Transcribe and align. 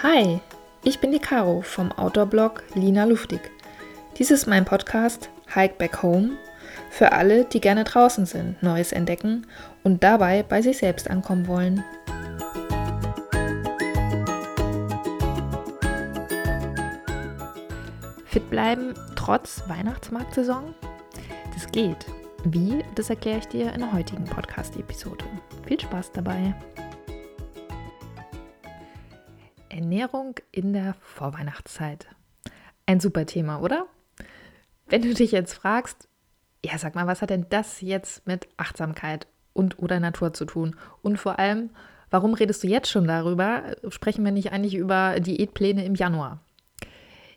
Hi, 0.00 0.38
ich 0.84 1.00
bin 1.00 1.10
die 1.10 1.18
Caro 1.18 1.60
vom 1.60 1.90
Outdoor-Blog 1.90 2.62
Lina 2.74 3.02
Luftig. 3.02 3.40
Dies 4.16 4.30
ist 4.30 4.46
mein 4.46 4.64
Podcast 4.64 5.28
Hike 5.52 5.74
Back 5.76 6.04
Home 6.04 6.36
für 6.88 7.10
alle, 7.10 7.46
die 7.46 7.60
gerne 7.60 7.82
draußen 7.82 8.24
sind, 8.24 8.62
Neues 8.62 8.92
entdecken 8.92 9.48
und 9.82 10.04
dabei 10.04 10.44
bei 10.44 10.62
sich 10.62 10.78
selbst 10.78 11.10
ankommen 11.10 11.48
wollen. 11.48 11.82
Fit 18.26 18.48
bleiben 18.50 18.94
trotz 19.16 19.64
Weihnachtsmarktsaison? 19.66 20.76
Das 21.54 21.72
geht. 21.72 22.06
Wie, 22.44 22.84
das 22.94 23.10
erkläre 23.10 23.38
ich 23.38 23.48
dir 23.48 23.72
in 23.72 23.80
der 23.80 23.92
heutigen 23.92 24.26
Podcast-Episode. 24.26 25.24
Viel 25.66 25.80
Spaß 25.80 26.12
dabei! 26.12 26.54
Ernährung 29.78 30.34
in 30.50 30.72
der 30.72 30.94
Vorweihnachtszeit. 30.94 32.08
Ein 32.84 32.98
super 32.98 33.26
Thema, 33.26 33.60
oder? 33.60 33.86
Wenn 34.86 35.02
du 35.02 35.14
dich 35.14 35.30
jetzt 35.30 35.52
fragst, 35.52 36.08
ja, 36.64 36.76
sag 36.78 36.96
mal, 36.96 37.06
was 37.06 37.22
hat 37.22 37.30
denn 37.30 37.46
das 37.48 37.80
jetzt 37.80 38.26
mit 38.26 38.48
Achtsamkeit 38.56 39.28
und 39.52 39.78
oder 39.78 40.00
Natur 40.00 40.32
zu 40.32 40.46
tun? 40.46 40.74
Und 41.00 41.18
vor 41.18 41.38
allem, 41.38 41.70
warum 42.10 42.34
redest 42.34 42.64
du 42.64 42.66
jetzt 42.66 42.90
schon 42.90 43.06
darüber? 43.06 43.76
Sprechen 43.88 44.24
wir 44.24 44.32
nicht 44.32 44.50
eigentlich 44.50 44.74
über 44.74 45.20
Diätpläne 45.20 45.84
im 45.84 45.94
Januar? 45.94 46.40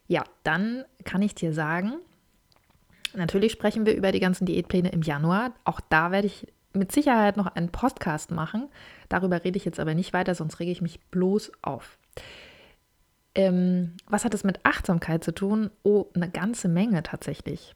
Ja, 0.07 0.23
dann 0.43 0.83
kann 1.03 1.21
ich 1.21 1.35
dir 1.35 1.53
sagen, 1.53 1.93
natürlich 3.13 3.51
sprechen 3.51 3.85
wir 3.85 3.95
über 3.95 4.11
die 4.11 4.19
ganzen 4.19 4.47
Diätpläne 4.47 4.89
im 4.89 5.03
Januar. 5.03 5.53
Auch 5.63 5.79
da 5.79 6.09
werde 6.09 6.25
ich 6.25 6.47
mit 6.73 6.91
Sicherheit 6.91 7.37
noch 7.37 7.45
einen 7.45 7.69
Podcast 7.69 8.31
machen. 8.31 8.67
Darüber 9.09 9.43
rede 9.43 9.57
ich 9.57 9.65
jetzt 9.65 9.79
aber 9.79 9.93
nicht 9.93 10.11
weiter, 10.11 10.33
sonst 10.33 10.59
rege 10.59 10.71
ich 10.71 10.81
mich 10.81 10.99
bloß 11.11 11.51
auf. 11.61 11.99
Ähm, 13.33 13.95
was 14.07 14.25
hat 14.25 14.33
es 14.33 14.43
mit 14.43 14.59
Achtsamkeit 14.63 15.23
zu 15.23 15.33
tun? 15.33 15.71
Oh, 15.83 16.07
eine 16.13 16.29
ganze 16.29 16.67
Menge 16.67 17.03
tatsächlich. 17.03 17.75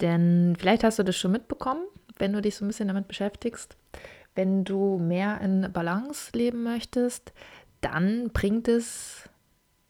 Denn 0.00 0.56
vielleicht 0.58 0.84
hast 0.84 0.98
du 0.98 1.04
das 1.04 1.16
schon 1.16 1.32
mitbekommen, 1.32 1.86
wenn 2.18 2.32
du 2.32 2.42
dich 2.42 2.56
so 2.56 2.64
ein 2.64 2.68
bisschen 2.68 2.88
damit 2.88 3.08
beschäftigst. 3.08 3.76
Wenn 4.34 4.64
du 4.64 4.98
mehr 4.98 5.40
in 5.40 5.72
Balance 5.72 6.30
leben 6.34 6.62
möchtest, 6.62 7.32
dann 7.80 8.30
bringt 8.30 8.68
es 8.68 9.28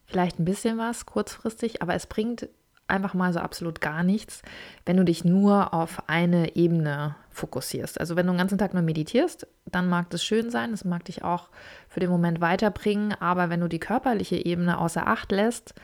vielleicht 0.07 0.39
ein 0.39 0.45
bisschen 0.45 0.79
was 0.79 1.07
kurzfristig, 1.07 1.83
aber 1.83 1.95
es 1.95 2.07
bringt 2.07 2.49
einfach 2.87 3.15
mal 3.15 3.33
so 3.33 3.41
absolut 3.41 3.81
gar 3.81 4.05
nichts, 4.05 4.43
wenn 4.85 4.97
du 4.97 5.05
dich 5.05 5.25
nur 5.25 5.75
auf 5.75 6.09
eine 6.09 6.55
Ebene 6.55 7.17
fokussierst. 7.37 8.01
Also 8.01 8.17
wenn 8.17 8.27
du 8.27 8.33
den 8.33 8.39
ganzen 8.39 8.59
Tag 8.59 8.75
nur 8.75 8.83
meditierst, 8.83 9.47
dann 9.67 9.89
mag 9.89 10.11
das 10.11 10.25
schön 10.25 10.51
sein, 10.51 10.73
es 10.73 10.85
mag 10.85 11.05
dich 11.05 11.23
auch 11.23 11.51
für 11.89 12.01
den 12.01 12.11
Moment 12.11 12.41
weiterbringen, 12.41 13.13
aber 13.13 13.51
wenn 13.51 13.61
du 13.61 13.69
die 13.69 13.79
körperliche 13.79 14.45
Ebene 14.45 14.79
außer 14.79 15.07
Acht 15.07 15.31
lässt 15.33 15.75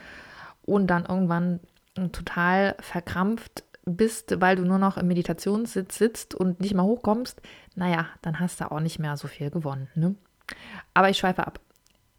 und 0.62 0.86
dann 0.86 1.04
irgendwann 1.04 1.60
total 1.94 2.74
verkrampft 2.80 3.64
bist, 3.84 4.40
weil 4.40 4.56
du 4.56 4.64
nur 4.64 4.78
noch 4.78 4.96
im 4.96 5.08
Meditationssitz 5.08 5.98
sitzt 5.98 6.34
und 6.34 6.60
nicht 6.60 6.74
mal 6.74 6.84
hochkommst, 6.84 7.40
naja, 7.74 8.06
dann 8.22 8.40
hast 8.40 8.60
du 8.60 8.70
auch 8.70 8.80
nicht 8.80 8.98
mehr 8.98 9.16
so 9.16 9.28
viel 9.28 9.50
gewonnen. 9.50 9.88
Ne? 9.94 10.14
Aber 10.94 11.10
ich 11.10 11.18
schweife 11.18 11.46
ab. 11.46 11.60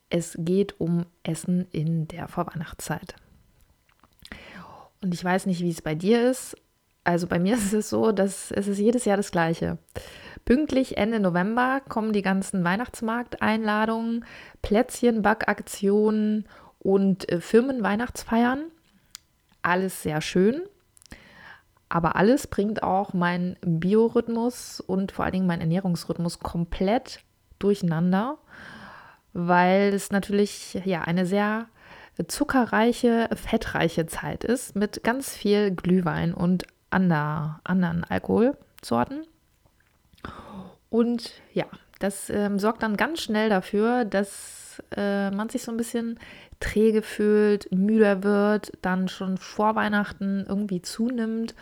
Es 0.10 0.36
geht 0.38 0.80
um 0.80 1.06
Essen 1.24 1.68
in 1.72 2.08
der 2.08 2.28
Vorweihnachtszeit. 2.28 3.16
Und 5.02 5.14
ich 5.14 5.24
weiß 5.24 5.48
nicht, 5.48 5.62
wie 5.62 5.72
es 5.72 5.82
bei 5.82 5.96
dir 5.96 6.30
ist. 6.30 6.56
Also 7.04 7.28
bei 7.28 7.40
mir 7.40 7.56
ist 7.58 7.74
es 7.74 7.90
so, 7.90 8.12
dass 8.12 8.52
es 8.52 8.68
ist 8.68 8.80
jedes 8.80 9.06
Jahr 9.06 9.18
das 9.18 9.32
Gleiche. 9.32 9.78
Pünktlich 10.46 10.98
Ende 10.98 11.20
November 11.20 11.82
kommen 11.88 12.12
die 12.12 12.22
ganzen 12.22 12.64
Weihnachtsmarkteinladungen, 12.64 14.26
Plätzchenbackaktionen 14.62 16.48
und 16.80 17.30
äh, 17.32 17.40
Firmenweihnachtsfeiern. 17.40 18.66
Alles 19.62 20.04
sehr 20.04 20.20
schön. 20.20 20.62
Aber 21.88 22.16
alles 22.16 22.48
bringt 22.48 22.82
auch 22.82 23.14
meinen 23.14 23.56
Biorhythmus 23.62 24.82
und 24.82 25.12
vor 25.12 25.26
allen 25.26 25.34
Dingen 25.34 25.48
meinen 25.48 25.62
Ernährungsrhythmus 25.62 26.40
komplett 26.40 27.22
durcheinander, 27.60 28.40
weil 29.32 29.94
es 29.94 30.12
natürlich 30.12 30.74
ja 30.86 31.02
eine 31.02 31.26
sehr 31.26 31.68
zuckerreiche, 32.28 33.30
fettreiche 33.36 34.08
Zeit 34.08 34.44
ist 34.44 34.76
mit 34.76 35.04
ganz 35.04 35.36
viel 35.36 35.72
Glühwein 35.72 36.34
und 36.34 36.64
ander, 36.94 37.60
anderen 37.64 38.04
Alkoholsorten. 38.04 39.26
Und 40.90 41.32
ja, 41.54 41.66
das 42.00 42.30
ähm, 42.30 42.60
sorgt 42.60 42.84
dann 42.84 42.98
ganz 42.98 43.22
schnell 43.22 43.50
dafür, 43.50 44.06
dass 44.06 44.82
äh, 44.96 45.32
man 45.32 45.50
sich 45.50 45.64
so 45.64 45.72
ein 45.72 45.78
bisschen 45.78 46.20
träge 46.60 47.02
fühlt, 47.02 47.72
müder 47.72 48.24
wird, 48.24 48.72
dann 48.82 49.08
schon 49.08 49.38
vor 49.38 49.76
Weihnachten 49.76 50.46
irgendwie 50.48 50.82
zunimmt 50.82 51.56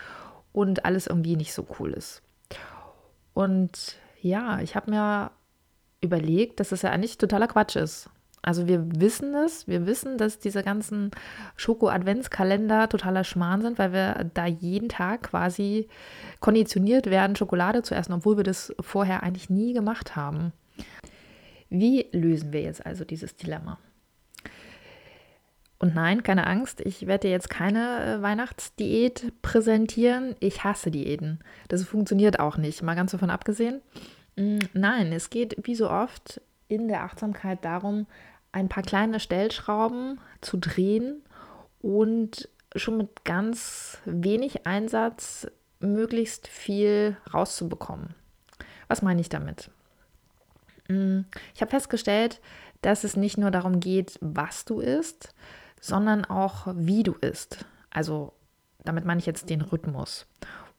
und 0.54 0.86
alles 0.86 1.08
irgendwie 1.08 1.36
nicht 1.36 1.54
so 1.54 1.66
cool 1.80 1.94
ist. 1.94 2.22
Und 3.34 3.96
ja, 4.22 4.60
ich 4.60 4.76
habe 4.76 4.92
mir 4.92 5.32
überlegt, 6.02 6.60
dass 6.60 6.72
es 6.72 6.82
ja 6.82 6.92
eigentlich 6.92 7.18
totaler 7.18 7.48
Quatsch 7.48 7.76
ist. 7.76 8.10
Also 8.44 8.68
wir 8.68 8.84
wissen 9.00 9.36
es, 9.36 9.68
wir 9.68 9.86
wissen, 9.86 10.18
dass 10.18 10.40
diese 10.40 10.64
ganzen 10.64 11.12
Schoko-Adventskalender 11.58 12.90
totaler 12.90 13.24
Schmarrn 13.24 13.62
sind, 13.62 13.78
weil 13.78 13.94
wir 13.94 14.32
da 14.34 14.48
jeden 14.48 14.90
Tag 14.90 15.24
quasi 15.24 15.88
konditioniert 16.40 17.06
werden, 17.06 17.36
Schokolade 17.36 17.84
zu 17.84 17.94
essen, 17.94 18.14
obwohl 18.14 18.38
wir 18.38 18.44
das 18.44 18.74
vorher 18.80 19.22
eigentlich 19.22 19.52
nie 19.52 19.74
gemacht 19.74 20.16
haben. 20.16 20.54
Wie 21.70 22.08
lösen 22.12 22.52
wir 22.52 22.62
jetzt 22.62 22.86
also 22.86 23.06
dieses 23.06 23.36
Dilemma? 23.36 23.78
Und 25.82 25.96
nein, 25.96 26.22
keine 26.22 26.46
Angst, 26.46 26.82
ich 26.82 27.08
werde 27.08 27.28
dir 27.28 27.32
jetzt 27.32 27.50
keine 27.50 28.04
äh, 28.06 28.22
Weihnachtsdiät 28.22 29.34
präsentieren. 29.42 30.36
Ich 30.40 30.64
hasse 30.64 30.92
Diäten. 30.92 31.40
Das 31.70 31.84
funktioniert 31.84 32.40
auch 32.40 32.58
nicht, 32.58 32.84
mal 32.84 32.96
ganz 32.96 33.12
davon 33.14 33.32
abgesehen. 33.32 33.82
Mm, 34.36 34.60
nein, 34.74 35.12
es 35.12 35.32
geht 35.32 35.56
wie 35.66 35.74
so 35.74 35.90
oft 35.90 36.40
in 36.68 36.88
der 36.88 37.04
Achtsamkeit 37.04 37.66
darum, 37.66 38.06
ein 38.52 38.70
paar 38.70 38.84
kleine 38.84 39.20
Stellschrauben 39.20 40.20
zu 40.42 40.58
drehen 40.58 41.22
und 41.82 42.50
schon 42.76 42.98
mit 42.98 43.24
ganz 43.24 44.00
wenig 44.06 44.66
Einsatz 44.66 45.48
möglichst 45.80 46.48
viel 46.48 47.18
rauszubekommen. 47.34 48.16
Was 48.88 49.02
meine 49.02 49.22
ich 49.22 49.30
damit? 49.30 49.72
Hm, 50.88 51.26
ich 51.56 51.62
habe 51.62 51.72
festgestellt, 51.72 52.40
dass 52.82 53.04
es 53.04 53.16
nicht 53.16 53.38
nur 53.38 53.52
darum 53.52 53.80
geht, 53.80 54.18
was 54.22 54.66
du 54.66 54.80
isst, 54.80 55.34
sondern 55.80 56.26
auch 56.26 56.68
wie 56.76 57.04
du 57.04 57.14
isst. 57.14 57.66
Also 57.90 58.34
damit 58.84 59.06
meine 59.06 59.20
ich 59.20 59.26
jetzt 59.26 59.50
den 59.50 59.62
Rhythmus. 59.62 60.28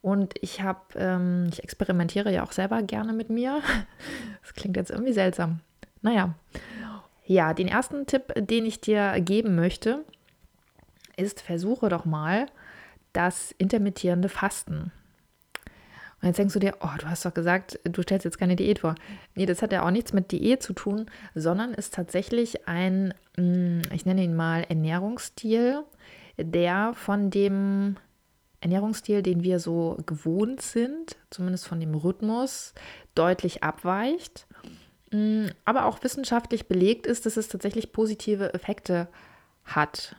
Und 0.00 0.34
ich 0.40 0.62
habe, 0.62 0.80
ähm, 0.96 1.48
ich 1.52 1.62
experimentiere 1.62 2.32
ja 2.32 2.42
auch 2.42 2.52
selber 2.52 2.82
gerne 2.82 3.12
mit 3.12 3.30
mir. 3.30 3.60
Das 4.42 4.54
klingt 4.54 4.76
jetzt 4.76 4.90
irgendwie 4.90 5.12
seltsam. 5.12 5.60
Naja, 6.02 6.34
ja, 7.24 7.54
den 7.54 7.68
ersten 7.68 8.06
Tipp, 8.06 8.32
den 8.36 8.66
ich 8.66 8.80
dir 8.80 9.20
geben 9.20 9.54
möchte, 9.54 10.04
ist, 11.16 11.40
versuche 11.40 11.88
doch 11.88 12.04
mal 12.04 12.46
das 13.12 13.54
intermittierende 13.58 14.28
Fasten. 14.28 14.92
Und 16.20 16.28
jetzt 16.28 16.38
denkst 16.38 16.54
du 16.54 16.60
dir, 16.60 16.76
oh, 16.80 16.96
du 16.98 17.06
hast 17.06 17.24
doch 17.24 17.34
gesagt, 17.34 17.80
du 17.84 18.02
stellst 18.02 18.24
jetzt 18.24 18.38
keine 18.38 18.54
Diät 18.54 18.78
vor. 18.78 18.94
Nee, 19.34 19.44
das 19.44 19.60
hat 19.60 19.72
ja 19.72 19.84
auch 19.84 19.90
nichts 19.90 20.12
mit 20.12 20.30
Diät 20.30 20.62
zu 20.62 20.72
tun, 20.72 21.06
sondern 21.34 21.74
ist 21.74 21.94
tatsächlich 21.94 22.68
ein, 22.68 23.12
mm, 23.36 23.82
ich 23.92 24.06
nenne 24.06 24.22
ihn 24.22 24.36
mal 24.36 24.64
Ernährungsstil, 24.68 25.82
der 26.38 26.92
von 26.94 27.30
dem 27.30 27.96
Ernährungsstil, 28.60 29.22
den 29.22 29.42
wir 29.42 29.58
so 29.58 29.98
gewohnt 30.06 30.62
sind, 30.62 31.16
zumindest 31.30 31.66
von 31.66 31.80
dem 31.80 31.94
Rhythmus, 31.94 32.72
deutlich 33.16 33.64
abweicht 33.64 34.46
aber 35.64 35.84
auch 35.84 36.02
wissenschaftlich 36.02 36.68
belegt 36.68 37.06
ist, 37.06 37.26
dass 37.26 37.36
es 37.36 37.48
tatsächlich 37.48 37.92
positive 37.92 38.54
Effekte 38.54 39.08
hat. 39.64 40.16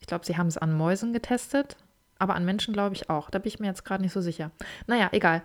Ich 0.00 0.06
glaube, 0.06 0.26
sie 0.26 0.36
haben 0.36 0.48
es 0.48 0.58
an 0.58 0.76
Mäusen 0.76 1.12
getestet, 1.12 1.76
aber 2.18 2.34
an 2.34 2.44
Menschen 2.44 2.74
glaube 2.74 2.94
ich 2.94 3.08
auch. 3.08 3.30
Da 3.30 3.38
bin 3.38 3.48
ich 3.48 3.58
mir 3.58 3.68
jetzt 3.68 3.84
gerade 3.84 4.02
nicht 4.02 4.12
so 4.12 4.20
sicher. 4.20 4.50
Naja, 4.86 5.08
egal. 5.12 5.42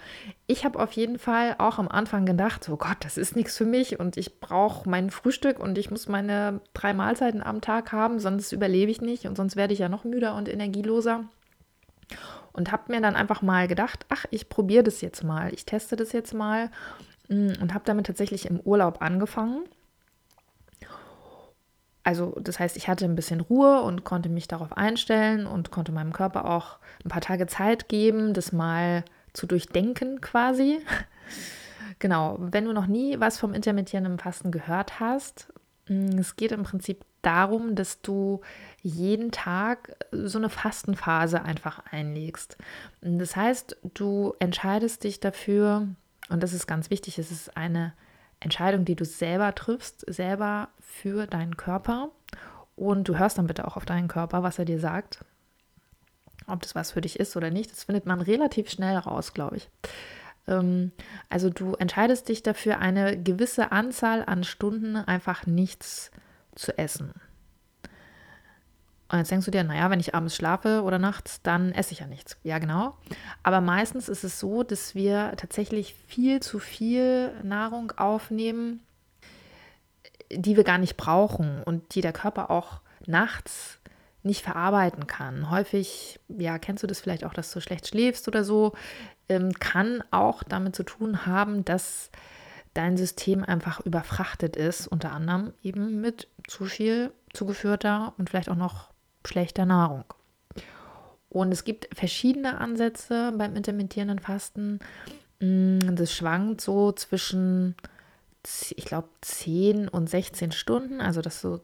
Ich 0.47 0.65
habe 0.65 0.79
auf 0.79 0.91
jeden 0.93 1.17
Fall 1.17 1.55
auch 1.59 1.79
am 1.79 1.87
Anfang 1.87 2.25
gedacht, 2.25 2.63
so 2.63 2.75
Gott, 2.75 2.97
das 2.99 3.17
ist 3.17 3.35
nichts 3.35 3.57
für 3.57 3.65
mich 3.65 3.99
und 3.99 4.17
ich 4.17 4.41
brauche 4.41 4.89
mein 4.89 5.09
Frühstück 5.09 5.59
und 5.59 5.77
ich 5.77 5.89
muss 5.89 6.09
meine 6.09 6.59
drei 6.73 6.93
Mahlzeiten 6.93 7.41
am 7.41 7.61
Tag 7.61 7.91
haben, 7.93 8.19
sonst 8.19 8.51
überlebe 8.51 8.91
ich 8.91 9.01
nicht 9.01 9.25
und 9.25 9.37
sonst 9.37 9.55
werde 9.55 9.73
ich 9.73 9.79
ja 9.79 9.89
noch 9.89 10.03
müder 10.03 10.35
und 10.35 10.49
energieloser. 10.49 11.23
Und 12.53 12.73
habe 12.73 12.91
mir 12.91 12.99
dann 12.99 13.15
einfach 13.15 13.41
mal 13.41 13.69
gedacht, 13.69 14.05
ach, 14.09 14.25
ich 14.29 14.49
probiere 14.49 14.83
das 14.83 14.99
jetzt 14.99 15.23
mal, 15.23 15.53
ich 15.53 15.65
teste 15.65 15.95
das 15.95 16.11
jetzt 16.11 16.33
mal 16.33 16.69
Mm, 16.69 17.10
und 17.31 17.73
habe 17.73 17.83
damit 17.85 18.07
tatsächlich 18.07 18.45
im 18.45 18.59
Urlaub 18.59 19.01
angefangen. 19.01 19.63
Also 22.03 22.35
das 22.41 22.59
heißt, 22.59 22.77
ich 22.77 22.87
hatte 22.87 23.05
ein 23.05 23.15
bisschen 23.15 23.41
Ruhe 23.41 23.81
und 23.83 24.03
konnte 24.03 24.27
mich 24.27 24.47
darauf 24.47 24.75
einstellen 24.75 25.45
und 25.45 25.71
konnte 25.71 25.91
meinem 25.91 26.13
Körper 26.13 26.45
auch 26.45 26.79
ein 27.05 27.09
paar 27.09 27.21
Tage 27.21 27.45
Zeit 27.45 27.89
geben, 27.89 28.33
das 28.33 28.51
mal 28.51 29.05
zu 29.33 29.45
durchdenken 29.45 30.19
quasi. 30.19 30.79
genau, 31.99 32.37
wenn 32.39 32.65
du 32.65 32.73
noch 32.73 32.87
nie 32.87 33.19
was 33.19 33.37
vom 33.37 33.53
intermittierenden 33.53 34.17
Fasten 34.17 34.51
gehört 34.51 34.99
hast, 34.99 35.53
Mm, 35.91 36.17
es 36.19 36.35
geht 36.35 36.51
im 36.51 36.63
Prinzip 36.63 37.03
darum, 37.21 37.75
dass 37.75 38.01
du 38.01 38.41
jeden 38.81 39.31
Tag 39.31 39.95
so 40.11 40.37
eine 40.37 40.49
Fastenphase 40.49 41.43
einfach 41.43 41.83
einlegst. 41.91 42.57
Das 43.01 43.35
heißt, 43.35 43.77
du 43.93 44.33
entscheidest 44.39 45.03
dich 45.03 45.19
dafür, 45.19 45.87
und 46.31 46.41
das 46.41 46.53
ist 46.53 46.65
ganz 46.65 46.89
wichtig, 46.89 47.19
es 47.19 47.29
ist 47.29 47.57
eine 47.57 47.93
Entscheidung, 48.39 48.85
die 48.85 48.95
du 48.95 49.05
selber 49.05 49.53
triffst, 49.53 50.05
selber 50.07 50.69
für 50.79 51.27
deinen 51.27 51.57
Körper. 51.57 52.09
Und 52.75 53.07
du 53.07 53.19
hörst 53.19 53.37
dann 53.37 53.47
bitte 53.47 53.67
auch 53.67 53.75
auf 53.77 53.85
deinen 53.85 54.07
Körper, 54.07 54.41
was 54.41 54.57
er 54.57 54.65
dir 54.65 54.79
sagt. 54.79 55.23
Ob 56.47 56.61
das 56.61 56.73
was 56.73 56.91
für 56.91 57.01
dich 57.01 57.19
ist 57.19 57.35
oder 57.35 57.51
nicht, 57.51 57.71
das 57.71 57.83
findet 57.83 58.05
man 58.05 58.21
relativ 58.21 58.69
schnell 58.69 58.97
raus, 58.97 59.33
glaube 59.33 59.57
ich. 59.57 59.69
Ähm, 60.47 60.91
also 61.29 61.49
du 61.49 61.75
entscheidest 61.75 62.29
dich 62.29 62.41
dafür, 62.43 62.79
eine 62.79 63.21
gewisse 63.21 63.71
Anzahl 63.71 64.23
an 64.25 64.43
Stunden 64.43 64.95
einfach 64.95 65.45
nichts 65.45 66.11
zu 66.55 66.77
essen. 66.77 67.13
Und 69.11 69.17
jetzt 69.17 69.29
denkst 69.29 69.45
du 69.45 69.51
dir, 69.51 69.65
naja, 69.65 69.89
wenn 69.89 69.99
ich 69.99 70.15
abends 70.15 70.35
schlafe 70.35 70.83
oder 70.83 70.97
nachts, 70.97 71.41
dann 71.41 71.73
esse 71.73 71.91
ich 71.91 71.99
ja 71.99 72.07
nichts. 72.07 72.37
Ja, 72.43 72.59
genau. 72.59 72.95
Aber 73.43 73.59
meistens 73.59 74.07
ist 74.07 74.23
es 74.23 74.39
so, 74.39 74.63
dass 74.63 74.95
wir 74.95 75.33
tatsächlich 75.35 75.95
viel 76.07 76.39
zu 76.39 76.59
viel 76.59 77.33
Nahrung 77.43 77.91
aufnehmen, 77.97 78.79
die 80.31 80.55
wir 80.55 80.63
gar 80.63 80.77
nicht 80.77 80.95
brauchen 80.95 81.61
und 81.63 81.93
die 81.93 81.99
der 81.99 82.13
Körper 82.13 82.49
auch 82.49 82.79
nachts 83.05 83.79
nicht 84.23 84.43
verarbeiten 84.43 85.07
kann. 85.07 85.49
Häufig, 85.49 86.19
ja, 86.29 86.57
kennst 86.57 86.83
du 86.83 86.87
das 86.87 87.01
vielleicht 87.01 87.25
auch, 87.25 87.33
dass 87.33 87.51
du 87.51 87.59
schlecht 87.59 87.87
schläfst 87.87 88.29
oder 88.29 88.45
so, 88.45 88.71
ähm, 89.27 89.51
kann 89.53 90.03
auch 90.11 90.41
damit 90.43 90.73
zu 90.73 90.83
tun 90.83 91.25
haben, 91.25 91.65
dass 91.65 92.11
dein 92.73 92.95
System 92.95 93.43
einfach 93.43 93.81
überfrachtet 93.81 94.55
ist, 94.55 94.87
unter 94.87 95.11
anderem 95.11 95.53
eben 95.63 95.99
mit 95.99 96.29
zu 96.47 96.63
viel 96.63 97.11
zugeführter 97.33 98.13
und 98.17 98.29
vielleicht 98.29 98.47
auch 98.47 98.55
noch 98.55 98.90
schlechter 99.27 99.65
Nahrung. 99.65 100.05
Und 101.29 101.51
es 101.51 101.63
gibt 101.63 101.87
verschiedene 101.97 102.59
Ansätze 102.59 103.33
beim 103.37 103.55
intermittierenden 103.55 104.19
Fasten. 104.19 104.79
Mm, 105.39 105.95
das 105.95 106.13
schwankt 106.13 106.61
so 106.61 106.91
zwischen, 106.91 107.75
ich 108.75 108.85
glaube, 108.85 109.07
10 109.21 109.87
und 109.87 110.09
16 110.09 110.51
Stunden. 110.51 110.99
Also, 110.99 111.21
dass 111.21 111.41
du 111.41 111.59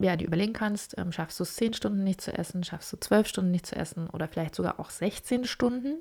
ja, 0.00 0.16
die 0.16 0.24
überlegen 0.24 0.54
kannst, 0.54 0.96
ähm, 0.98 1.12
schaffst 1.12 1.38
du 1.38 1.44
es 1.44 1.56
10 1.56 1.74
Stunden 1.74 2.04
nicht 2.04 2.20
zu 2.22 2.32
essen, 2.32 2.64
schaffst 2.64 2.92
du 2.92 2.96
12 2.96 3.28
Stunden 3.28 3.50
nicht 3.50 3.66
zu 3.66 3.76
essen 3.76 4.08
oder 4.08 4.28
vielleicht 4.28 4.54
sogar 4.54 4.80
auch 4.80 4.90
16 4.90 5.44
Stunden. 5.44 5.98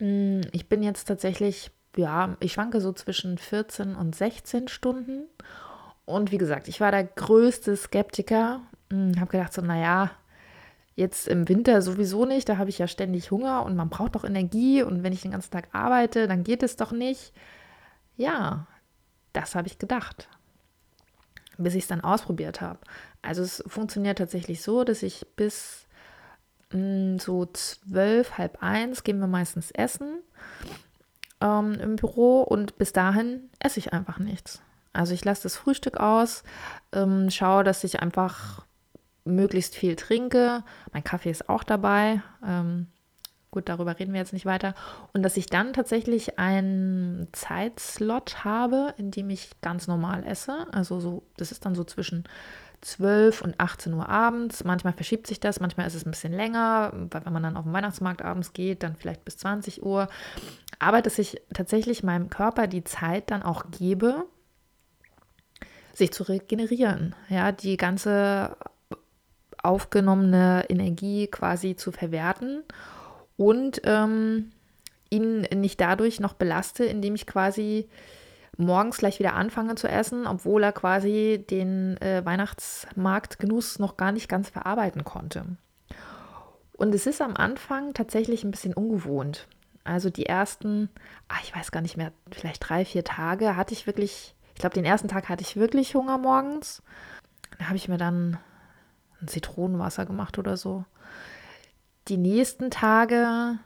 Mm, 0.00 0.40
ich 0.52 0.68
bin 0.68 0.82
jetzt 0.82 1.04
tatsächlich, 1.06 1.70
ja, 1.96 2.36
ich 2.40 2.52
schwanke 2.52 2.80
so 2.80 2.92
zwischen 2.92 3.38
14 3.38 3.94
und 3.94 4.16
16 4.16 4.68
Stunden. 4.68 5.26
Und 6.04 6.32
wie 6.32 6.38
gesagt, 6.38 6.68
ich 6.68 6.80
war 6.80 6.90
der 6.90 7.04
größte 7.04 7.76
Skeptiker. 7.76 8.62
Mm, 8.90 9.12
habe 9.18 9.30
gedacht, 9.30 9.52
so, 9.52 9.62
naja, 9.62 10.10
jetzt 10.96 11.28
im 11.28 11.48
Winter 11.48 11.82
sowieso 11.82 12.24
nicht, 12.24 12.48
da 12.48 12.58
habe 12.58 12.70
ich 12.70 12.78
ja 12.78 12.88
ständig 12.88 13.30
Hunger 13.30 13.64
und 13.64 13.76
man 13.76 13.88
braucht 13.88 14.14
doch 14.14 14.24
Energie 14.24 14.82
und 14.82 15.02
wenn 15.02 15.12
ich 15.12 15.22
den 15.22 15.30
ganzen 15.30 15.52
Tag 15.52 15.68
arbeite, 15.72 16.26
dann 16.26 16.44
geht 16.44 16.62
es 16.62 16.76
doch 16.76 16.92
nicht. 16.92 17.32
Ja, 18.16 18.66
das 19.32 19.54
habe 19.54 19.68
ich 19.68 19.78
gedacht, 19.78 20.28
bis 21.56 21.74
ich 21.74 21.84
es 21.84 21.88
dann 21.88 22.00
ausprobiert 22.00 22.60
habe. 22.60 22.80
Also 23.22 23.42
es 23.42 23.62
funktioniert 23.66 24.18
tatsächlich 24.18 24.62
so, 24.62 24.84
dass 24.84 25.02
ich 25.02 25.26
bis 25.36 25.88
Mm, 26.72 27.18
so 27.18 27.46
zwölf, 27.46 28.36
halb 28.36 28.62
eins 28.62 29.02
gehen 29.02 29.20
wir 29.20 29.26
meistens 29.26 29.70
essen 29.70 30.18
ähm, 31.40 31.74
im 31.74 31.96
Büro 31.96 32.42
und 32.42 32.76
bis 32.76 32.92
dahin 32.92 33.48
esse 33.58 33.78
ich 33.78 33.92
einfach 33.92 34.18
nichts. 34.18 34.60
Also 34.92 35.14
ich 35.14 35.24
lasse 35.24 35.44
das 35.44 35.56
Frühstück 35.56 35.96
aus, 35.98 36.42
ähm, 36.92 37.30
schaue, 37.30 37.64
dass 37.64 37.84
ich 37.84 38.00
einfach 38.00 38.66
möglichst 39.34 39.74
viel 39.74 39.96
trinke. 39.96 40.64
Mein 40.92 41.04
Kaffee 41.04 41.30
ist 41.30 41.48
auch 41.48 41.64
dabei. 41.64 42.22
Ähm, 42.46 42.88
gut, 43.50 43.68
darüber 43.68 43.98
reden 43.98 44.12
wir 44.12 44.20
jetzt 44.20 44.32
nicht 44.32 44.46
weiter. 44.46 44.74
Und 45.12 45.22
dass 45.22 45.36
ich 45.36 45.46
dann 45.46 45.72
tatsächlich 45.72 46.38
einen 46.38 47.28
Zeitslot 47.32 48.44
habe, 48.44 48.94
in 48.98 49.10
dem 49.10 49.30
ich 49.30 49.50
ganz 49.60 49.86
normal 49.86 50.24
esse. 50.24 50.66
Also 50.72 51.00
so, 51.00 51.22
das 51.36 51.52
ist 51.52 51.64
dann 51.64 51.74
so 51.74 51.84
zwischen 51.84 52.24
12 52.80 53.42
und 53.42 53.58
18 53.58 53.92
Uhr 53.94 54.08
abends. 54.08 54.64
Manchmal 54.64 54.92
verschiebt 54.92 55.26
sich 55.26 55.40
das, 55.40 55.60
manchmal 55.60 55.86
ist 55.86 55.94
es 55.94 56.06
ein 56.06 56.10
bisschen 56.10 56.32
länger, 56.32 56.92
weil 57.10 57.24
wenn 57.24 57.32
man 57.32 57.42
dann 57.42 57.56
auf 57.56 57.64
den 57.64 57.72
Weihnachtsmarkt 57.72 58.22
abends 58.22 58.52
geht, 58.52 58.82
dann 58.82 58.96
vielleicht 58.96 59.24
bis 59.24 59.36
20 59.38 59.82
Uhr. 59.82 60.08
Aber 60.78 61.02
dass 61.02 61.18
ich 61.18 61.40
tatsächlich 61.52 62.02
meinem 62.02 62.30
Körper 62.30 62.66
die 62.66 62.84
Zeit 62.84 63.30
dann 63.30 63.42
auch 63.42 63.64
gebe, 63.70 64.26
sich 65.92 66.12
zu 66.12 66.22
regenerieren. 66.22 67.14
Ja, 67.28 67.50
die 67.50 67.76
ganze 67.76 68.56
aufgenommene 69.68 70.64
Energie 70.70 71.26
quasi 71.26 71.76
zu 71.76 71.92
verwerten 71.92 72.62
und 73.36 73.82
ähm, 73.84 74.50
ihn 75.10 75.42
nicht 75.42 75.80
dadurch 75.80 76.20
noch 76.20 76.32
belaste, 76.32 76.84
indem 76.84 77.14
ich 77.14 77.26
quasi 77.26 77.86
morgens 78.56 78.96
gleich 78.96 79.18
wieder 79.18 79.34
anfange 79.34 79.74
zu 79.74 79.86
essen, 79.86 80.26
obwohl 80.26 80.62
er 80.62 80.72
quasi 80.72 81.44
den 81.50 82.00
äh, 82.00 82.24
Weihnachtsmarktgenuss 82.24 83.78
noch 83.78 83.98
gar 83.98 84.10
nicht 84.10 84.28
ganz 84.28 84.48
verarbeiten 84.48 85.04
konnte. 85.04 85.44
Und 86.72 86.94
es 86.94 87.06
ist 87.06 87.20
am 87.20 87.36
Anfang 87.36 87.92
tatsächlich 87.92 88.44
ein 88.44 88.50
bisschen 88.50 88.72
ungewohnt. 88.72 89.48
Also 89.84 90.10
die 90.10 90.26
ersten, 90.26 90.88
ach, 91.28 91.42
ich 91.42 91.54
weiß 91.54 91.72
gar 91.72 91.82
nicht 91.82 91.96
mehr, 91.96 92.12
vielleicht 92.30 92.68
drei, 92.68 92.84
vier 92.84 93.04
Tage 93.04 93.54
hatte 93.54 93.74
ich 93.74 93.86
wirklich, 93.86 94.34
ich 94.54 94.60
glaube, 94.60 94.74
den 94.74 94.84
ersten 94.84 95.08
Tag 95.08 95.28
hatte 95.28 95.42
ich 95.42 95.56
wirklich 95.56 95.94
Hunger 95.94 96.18
morgens. 96.18 96.82
Da 97.58 97.66
habe 97.66 97.76
ich 97.76 97.88
mir 97.88 97.98
dann 97.98 98.38
ein 99.20 99.28
Zitronenwasser 99.28 100.06
gemacht 100.06 100.38
oder 100.38 100.56
so. 100.56 100.84
Die 102.08 102.16
nächsten 102.16 102.70
Tage 102.70 103.58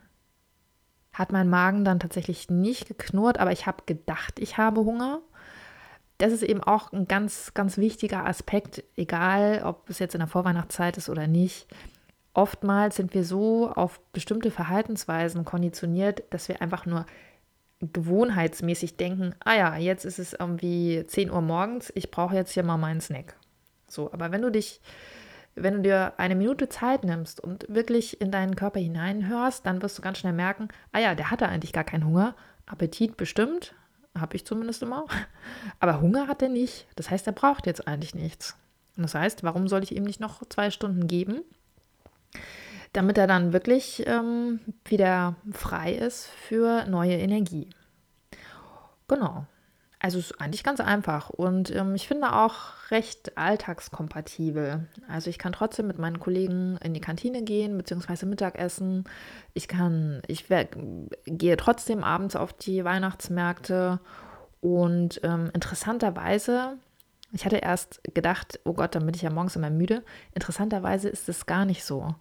hat 1.12 1.30
mein 1.30 1.48
Magen 1.50 1.84
dann 1.84 2.00
tatsächlich 2.00 2.50
nicht 2.50 2.88
geknurrt, 2.88 3.38
aber 3.38 3.52
ich 3.52 3.66
habe 3.66 3.84
gedacht, 3.86 4.38
ich 4.38 4.56
habe 4.56 4.84
Hunger. 4.84 5.20
Das 6.18 6.32
ist 6.32 6.42
eben 6.42 6.62
auch 6.62 6.92
ein 6.92 7.06
ganz, 7.06 7.52
ganz 7.54 7.78
wichtiger 7.78 8.26
Aspekt, 8.26 8.84
egal 8.96 9.62
ob 9.64 9.90
es 9.90 9.98
jetzt 9.98 10.14
in 10.14 10.20
der 10.20 10.28
Vorweihnachtszeit 10.28 10.96
ist 10.96 11.08
oder 11.08 11.26
nicht. 11.26 11.66
Oftmals 12.34 12.96
sind 12.96 13.12
wir 13.12 13.24
so 13.24 13.70
auf 13.70 14.00
bestimmte 14.12 14.50
Verhaltensweisen 14.50 15.44
konditioniert, 15.44 16.22
dass 16.30 16.48
wir 16.48 16.62
einfach 16.62 16.86
nur 16.86 17.04
gewohnheitsmäßig 17.80 18.96
denken, 18.96 19.34
ah 19.44 19.54
ja, 19.54 19.76
jetzt 19.76 20.04
ist 20.04 20.18
es 20.18 20.32
irgendwie 20.32 21.04
10 21.06 21.30
Uhr 21.30 21.40
morgens, 21.42 21.92
ich 21.94 22.10
brauche 22.10 22.36
jetzt 22.36 22.52
hier 22.52 22.62
mal 22.62 22.76
meinen 22.78 23.00
Snack. 23.00 23.36
So, 23.88 24.12
aber 24.12 24.30
wenn 24.30 24.42
du 24.42 24.50
dich 24.50 24.80
wenn 25.54 25.74
du 25.74 25.82
dir 25.82 26.14
eine 26.18 26.34
Minute 26.34 26.68
Zeit 26.68 27.04
nimmst 27.04 27.40
und 27.40 27.66
wirklich 27.68 28.20
in 28.20 28.30
deinen 28.30 28.56
Körper 28.56 28.80
hineinhörst, 28.80 29.66
dann 29.66 29.82
wirst 29.82 29.98
du 29.98 30.02
ganz 30.02 30.18
schnell 30.18 30.32
merken, 30.32 30.68
ah 30.92 30.98
ja, 30.98 31.14
der 31.14 31.30
hatte 31.30 31.48
eigentlich 31.48 31.72
gar 31.72 31.84
keinen 31.84 32.06
Hunger. 32.06 32.34
Appetit 32.66 33.16
bestimmt, 33.16 33.74
habe 34.18 34.36
ich 34.36 34.46
zumindest 34.46 34.82
immer. 34.82 35.06
Aber 35.80 36.00
Hunger 36.00 36.28
hat 36.28 36.42
er 36.42 36.48
nicht. 36.48 36.86
Das 36.96 37.10
heißt, 37.10 37.26
er 37.26 37.32
braucht 37.32 37.66
jetzt 37.66 37.86
eigentlich 37.86 38.14
nichts. 38.14 38.56
Und 38.96 39.02
das 39.02 39.14
heißt, 39.14 39.42
warum 39.42 39.68
soll 39.68 39.82
ich 39.82 39.94
ihm 39.94 40.04
nicht 40.04 40.20
noch 40.20 40.42
zwei 40.48 40.70
Stunden 40.70 41.06
geben, 41.06 41.42
damit 42.92 43.16
er 43.18 43.26
dann 43.26 43.52
wirklich 43.52 44.04
ähm, 44.06 44.60
wieder 44.84 45.36
frei 45.50 45.94
ist 45.94 46.26
für 46.26 46.84
neue 46.86 47.16
Energie? 47.16 47.68
Genau. 49.08 49.46
Also 50.04 50.18
ist 50.18 50.40
eigentlich 50.40 50.64
ganz 50.64 50.80
einfach 50.80 51.30
und 51.30 51.70
ähm, 51.70 51.94
ich 51.94 52.08
finde 52.08 52.32
auch 52.32 52.90
recht 52.90 53.38
alltagskompatibel. 53.38 54.88
Also 55.06 55.30
ich 55.30 55.38
kann 55.38 55.52
trotzdem 55.52 55.86
mit 55.86 55.96
meinen 55.96 56.18
Kollegen 56.18 56.76
in 56.78 56.92
die 56.92 57.00
Kantine 57.00 57.44
gehen 57.44 57.78
bzw. 57.78 58.26
Mittagessen. 58.26 59.04
Ich 59.54 59.68
kann, 59.68 60.20
ich 60.26 60.46
gehe 61.26 61.56
trotzdem 61.56 62.02
abends 62.02 62.34
auf 62.34 62.52
die 62.52 62.84
Weihnachtsmärkte 62.84 64.00
und 64.60 65.20
ähm, 65.22 65.50
interessanterweise, 65.54 66.78
ich 67.30 67.44
hatte 67.44 67.58
erst 67.58 68.00
gedacht, 68.12 68.58
oh 68.64 68.72
Gott, 68.72 68.96
dann 68.96 69.06
bin 69.06 69.14
ich 69.14 69.22
ja 69.22 69.30
morgens 69.30 69.54
immer 69.54 69.70
müde. 69.70 70.02
Interessanterweise 70.34 71.10
ist 71.10 71.28
es 71.28 71.46
gar 71.46 71.64
nicht 71.64 71.84
so. 71.84 72.12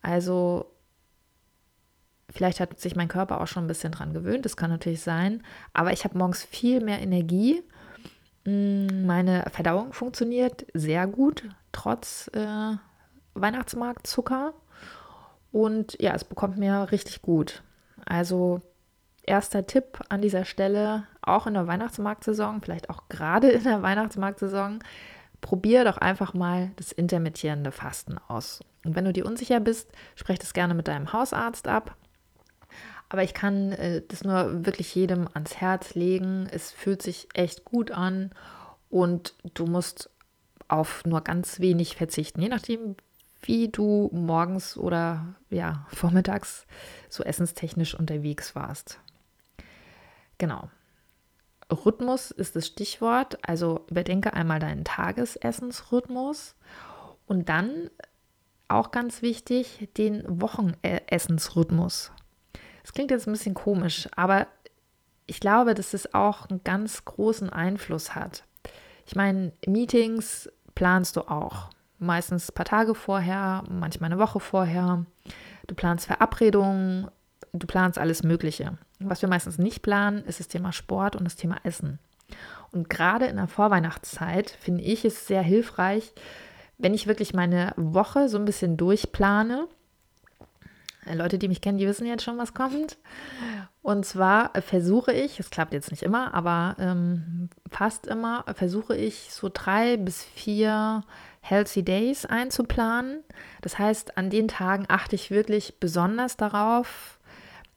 Also 0.00 0.72
Vielleicht 2.32 2.60
hat 2.60 2.78
sich 2.78 2.96
mein 2.96 3.08
Körper 3.08 3.40
auch 3.40 3.46
schon 3.46 3.64
ein 3.64 3.68
bisschen 3.68 3.92
dran 3.92 4.12
gewöhnt, 4.12 4.44
das 4.44 4.56
kann 4.56 4.70
natürlich 4.70 5.02
sein. 5.02 5.42
Aber 5.72 5.92
ich 5.92 6.04
habe 6.04 6.18
morgens 6.18 6.44
viel 6.44 6.80
mehr 6.80 7.00
Energie. 7.00 7.62
Mm, 8.44 9.06
meine 9.06 9.44
Verdauung 9.50 9.92
funktioniert 9.92 10.66
sehr 10.74 11.06
gut, 11.06 11.44
trotz 11.72 12.30
äh, 12.34 12.76
Weihnachtsmarktzucker. 13.34 14.54
Und 15.52 15.96
ja, 16.00 16.14
es 16.14 16.24
bekommt 16.24 16.58
mir 16.58 16.92
richtig 16.92 17.22
gut. 17.22 17.62
Also 18.06 18.60
erster 19.22 19.66
Tipp 19.66 20.00
an 20.08 20.22
dieser 20.22 20.44
Stelle, 20.44 21.04
auch 21.22 21.46
in 21.46 21.54
der 21.54 21.66
Weihnachtsmarktsaison, 21.66 22.60
vielleicht 22.62 22.90
auch 22.90 23.08
gerade 23.08 23.50
in 23.50 23.64
der 23.64 23.82
Weihnachtsmarktsaison, 23.82 24.80
probier 25.40 25.84
doch 25.84 25.98
einfach 25.98 26.34
mal 26.34 26.70
das 26.76 26.92
intermittierende 26.92 27.72
Fasten 27.72 28.18
aus. 28.28 28.60
Und 28.84 28.94
wenn 28.94 29.04
du 29.04 29.12
dir 29.12 29.26
unsicher 29.26 29.60
bist, 29.60 29.90
sprech 30.14 30.38
das 30.38 30.52
gerne 30.52 30.74
mit 30.74 30.88
deinem 30.88 31.12
Hausarzt 31.12 31.68
ab. 31.68 31.96
Aber 33.10 33.22
ich 33.22 33.34
kann 33.34 33.72
äh, 33.72 34.02
das 34.06 34.24
nur 34.24 34.64
wirklich 34.64 34.94
jedem 34.94 35.28
ans 35.34 35.56
Herz 35.56 35.94
legen. 35.94 36.48
Es 36.50 36.70
fühlt 36.70 37.02
sich 37.02 37.28
echt 37.34 37.64
gut 37.64 37.90
an 37.90 38.30
und 38.88 39.34
du 39.54 39.66
musst 39.66 40.10
auf 40.68 41.04
nur 41.04 41.20
ganz 41.20 41.58
wenig 41.60 41.96
verzichten, 41.96 42.40
je 42.40 42.48
nachdem, 42.48 42.94
wie 43.42 43.68
du 43.68 44.10
morgens 44.12 44.76
oder 44.76 45.34
ja, 45.50 45.86
vormittags 45.88 46.66
so 47.08 47.24
essenstechnisch 47.24 47.94
unterwegs 47.94 48.54
warst. 48.54 49.00
Genau. 50.38 50.70
Rhythmus 51.70 52.30
ist 52.30 52.56
das 52.56 52.66
Stichwort. 52.66 53.38
Also 53.42 53.84
überdenke 53.90 54.34
einmal 54.34 54.60
deinen 54.60 54.84
Tagesessensrhythmus 54.84 56.54
und 57.26 57.48
dann 57.48 57.90
auch 58.68 58.90
ganz 58.90 59.22
wichtig 59.22 59.88
den 59.96 60.22
Wochenessensrhythmus. 60.40 62.12
Das 62.82 62.92
klingt 62.92 63.10
jetzt 63.10 63.26
ein 63.26 63.32
bisschen 63.32 63.54
komisch, 63.54 64.08
aber 64.16 64.46
ich 65.26 65.40
glaube, 65.40 65.74
dass 65.74 65.94
es 65.94 66.14
auch 66.14 66.48
einen 66.48 66.64
ganz 66.64 67.04
großen 67.04 67.50
Einfluss 67.50 68.14
hat. 68.14 68.44
Ich 69.06 69.14
meine, 69.14 69.52
Meetings 69.66 70.50
planst 70.74 71.16
du 71.16 71.22
auch. 71.22 71.70
Meistens 71.98 72.50
ein 72.50 72.54
paar 72.54 72.64
Tage 72.64 72.94
vorher, 72.94 73.62
manchmal 73.68 74.10
eine 74.10 74.20
Woche 74.20 74.40
vorher. 74.40 75.04
Du 75.66 75.74
planst 75.74 76.06
Verabredungen, 76.06 77.08
du 77.52 77.66
planst 77.66 77.98
alles 77.98 78.22
Mögliche. 78.22 78.78
Was 78.98 79.22
wir 79.22 79.28
meistens 79.28 79.58
nicht 79.58 79.82
planen, 79.82 80.24
ist 80.24 80.40
das 80.40 80.48
Thema 80.48 80.72
Sport 80.72 81.16
und 81.16 81.24
das 81.24 81.36
Thema 81.36 81.58
Essen. 81.62 81.98
Und 82.72 82.88
gerade 82.88 83.26
in 83.26 83.36
der 83.36 83.48
Vorweihnachtszeit 83.48 84.50
finde 84.50 84.82
ich 84.82 85.04
es 85.04 85.26
sehr 85.26 85.42
hilfreich, 85.42 86.12
wenn 86.78 86.94
ich 86.94 87.06
wirklich 87.06 87.34
meine 87.34 87.72
Woche 87.76 88.28
so 88.28 88.38
ein 88.38 88.44
bisschen 88.44 88.76
durchplane. 88.76 89.68
Leute, 91.06 91.38
die 91.38 91.48
mich 91.48 91.60
kennen, 91.60 91.78
die 91.78 91.86
wissen 91.86 92.06
jetzt 92.06 92.22
schon, 92.22 92.38
was 92.38 92.54
kommt. 92.54 92.98
Und 93.82 94.04
zwar 94.04 94.52
versuche 94.60 95.12
ich, 95.12 95.40
es 95.40 95.50
klappt 95.50 95.72
jetzt 95.72 95.90
nicht 95.90 96.02
immer, 96.02 96.34
aber 96.34 96.76
ähm, 96.78 97.48
fast 97.70 98.06
immer, 98.06 98.44
versuche 98.54 98.94
ich 98.96 99.32
so 99.32 99.50
drei 99.52 99.96
bis 99.96 100.22
vier 100.22 101.02
Healthy 101.40 101.82
Days 101.82 102.26
einzuplanen. 102.26 103.20
Das 103.62 103.78
heißt, 103.78 104.18
an 104.18 104.30
den 104.30 104.48
Tagen 104.48 104.84
achte 104.88 105.16
ich 105.16 105.30
wirklich 105.30 105.80
besonders 105.80 106.36
darauf, 106.36 107.18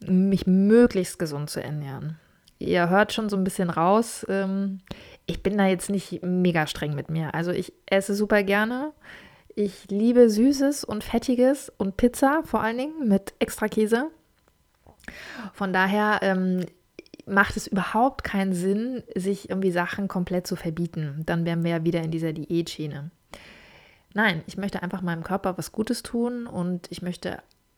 mich 0.05 0.45
möglichst 0.45 1.17
gesund 1.17 1.49
zu 1.49 1.63
ernähren. 1.63 2.19
Ihr 2.59 2.89
hört 2.89 3.13
schon 3.13 3.29
so 3.29 3.37
ein 3.37 3.43
bisschen 3.43 3.69
raus, 3.69 4.25
ähm, 4.29 4.81
ich 5.25 5.41
bin 5.41 5.57
da 5.57 5.65
jetzt 5.67 5.89
nicht 5.89 6.21
mega 6.23 6.67
streng 6.67 6.95
mit 6.95 7.09
mir. 7.09 7.33
Also 7.33 7.51
ich 7.51 7.73
esse 7.85 8.13
super 8.13 8.43
gerne. 8.43 8.91
Ich 9.55 9.85
liebe 9.89 10.29
Süßes 10.29 10.83
und 10.83 11.03
Fettiges 11.03 11.71
und 11.77 11.95
Pizza 11.95 12.41
vor 12.43 12.61
allen 12.61 12.77
Dingen 12.77 13.07
mit 13.07 13.33
extra 13.37 13.67
Käse. 13.67 14.09
Von 15.53 15.73
daher 15.73 16.19
ähm, 16.23 16.65
macht 17.27 17.55
es 17.55 17.67
überhaupt 17.67 18.23
keinen 18.23 18.53
Sinn, 18.53 19.03
sich 19.15 19.49
irgendwie 19.49 19.71
Sachen 19.71 20.07
komplett 20.07 20.47
zu 20.47 20.55
verbieten. 20.55 21.21
Dann 21.25 21.45
wären 21.45 21.63
wir 21.63 21.71
ja 21.71 21.83
wieder 21.83 22.01
in 22.01 22.09
dieser 22.09 22.33
Diätschiene. 22.33 23.11
Nein, 24.15 24.43
ich 24.47 24.57
möchte 24.57 24.81
einfach 24.81 25.01
meinem 25.01 25.23
Körper 25.23 25.57
was 25.57 25.71
Gutes 25.71 26.01
tun 26.01 26.47
und 26.47 26.91
ich 26.91 27.01
möchte 27.03 27.37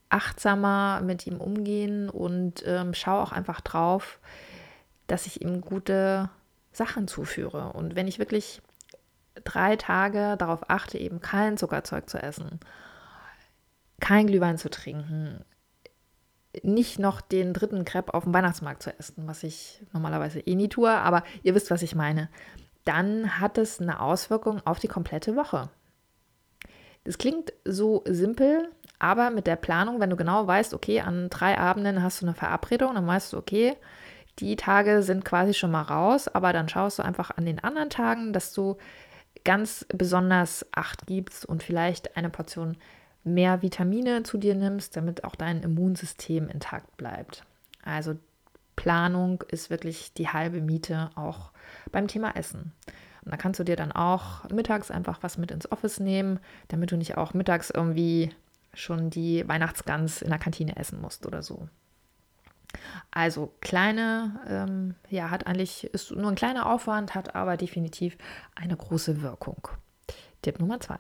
achtsamer 0.10 1.02
mit 1.02 1.28
ihm 1.28 1.42
umgehen 1.42 2.10
und 2.10 2.64
ähm, 2.66 2.94
schaue 2.94 3.22
auch 3.22 3.32
einfach 3.34 3.60
drauf, 3.60 4.20
dass 5.08 5.26
ich 5.26 5.42
ihm 5.42 5.60
gute 5.60 6.30
Sachen 6.72 7.08
zuführe. 7.10 7.74
Und 7.74 7.96
wenn 7.96 8.08
ich 8.08 8.20
wirklich 8.20 8.62
drei 9.44 9.76
Tage 9.76 10.36
darauf 10.38 10.70
achte, 10.70 10.98
eben 10.98 11.22
kein 11.22 11.58
Zuckerzeug 11.58 12.10
zu 12.10 12.22
essen, 12.22 12.60
kein 14.00 14.28
Glühwein 14.28 14.58
zu 14.58 14.70
trinken, 14.70 15.44
nicht 16.64 17.00
noch 17.00 17.22
den 17.22 17.54
dritten 17.54 17.86
Crepe 17.86 18.14
auf 18.14 18.24
dem 18.24 18.34
Weihnachtsmarkt 18.34 18.84
zu 18.84 18.98
essen, 18.98 19.28
was 19.28 19.44
ich 19.44 19.82
normalerweise 19.92 20.40
eh 20.40 20.56
nie 20.56 20.70
tue, 20.70 20.92
aber 20.92 21.24
ihr 21.44 21.56
wisst, 21.56 21.72
was 21.72 21.82
ich 21.82 21.96
meine, 21.96 22.30
dann 22.86 23.40
hat 23.40 23.58
es 23.58 23.82
eine 23.82 24.00
Auswirkung 24.00 24.62
auf 24.66 24.80
die 24.80 24.88
komplette 24.88 25.36
Woche. 25.36 25.70
Das 27.04 27.18
klingt 27.18 27.54
so 27.66 28.04
simpel, 28.08 28.70
aber 29.00 29.30
mit 29.30 29.48
der 29.48 29.56
Planung, 29.56 30.00
wenn 30.00 30.10
du 30.10 30.16
genau 30.16 30.48
weißt, 30.48 30.74
okay, 30.74 31.02
an 31.02 31.30
drei 31.30 31.58
Abenden 31.58 32.02
hast 32.02 32.22
du 32.22 32.26
eine 32.26 32.36
Verabredung, 32.36 32.96
dann 32.96 33.06
weißt 33.06 33.34
du, 33.34 33.38
okay, 33.38 33.76
die 34.40 34.56
Tage 34.56 35.02
sind 35.02 35.24
quasi 35.24 35.54
schon 35.54 35.72
mal 35.72 35.84
raus, 35.84 36.28
aber 36.28 36.52
dann 36.52 36.68
schaust 36.68 37.00
du 37.00 37.04
einfach 37.04 37.32
an 37.32 37.46
den 37.46 37.64
anderen 37.64 37.90
Tagen, 37.90 38.34
dass 38.34 38.54
du 38.54 38.78
ganz 39.44 39.86
besonders 39.90 40.66
Acht 40.72 41.08
gibst 41.08 41.46
und 41.46 41.64
vielleicht 41.64 42.18
eine 42.18 42.30
Portion 42.30 42.78
mehr 43.24 43.62
Vitamine 43.62 44.24
zu 44.24 44.38
dir 44.38 44.56
nimmst, 44.56 44.96
damit 44.96 45.24
auch 45.24 45.36
dein 45.36 45.64
Immunsystem 45.64 46.48
intakt 46.48 46.96
bleibt. 46.98 47.44
Also 47.84 48.16
Planung 48.76 49.44
ist 49.48 49.70
wirklich 49.70 50.14
die 50.14 50.30
halbe 50.30 50.62
Miete 50.62 51.10
auch 51.16 51.52
beim 51.92 52.08
Thema 52.08 52.36
Essen. 52.36 52.72
Und 53.24 53.32
da 53.32 53.38
kannst 53.38 53.60
du 53.60 53.64
dir 53.64 53.76
dann 53.76 53.92
auch 53.92 54.48
mittags 54.50 54.92
einfach 54.92 55.24
was 55.24 55.38
mit 55.38 55.52
ins 55.52 55.72
Office 55.72 56.00
nehmen, 56.00 56.40
damit 56.68 56.92
du 56.92 56.98
nicht 56.98 57.18
auch 57.18 57.34
mittags 57.34 57.72
irgendwie 57.72 58.32
schon 58.74 59.10
die 59.10 59.48
Weihnachtsgans 59.48 60.22
in 60.22 60.30
der 60.30 60.38
Kantine 60.38 60.76
essen 60.76 61.02
musst 61.02 61.26
oder 61.26 61.42
so. 61.42 61.68
Also 63.12 63.54
kleine, 63.62 64.40
ähm, 64.48 64.96
ja, 65.10 65.30
hat 65.30 65.48
eigentlich, 65.48 65.86
ist 65.86 66.12
nur 66.12 66.30
ein 66.30 66.36
kleiner 66.36 66.70
Aufwand, 66.70 67.16
hat 67.16 67.36
aber 67.36 67.58
definitiv 67.58 68.18
eine 68.56 68.76
große 68.76 69.22
Wirkung. 69.22 69.68
Tipp 70.42 70.60
Nummer 70.60 70.80
zwei. 70.80 70.98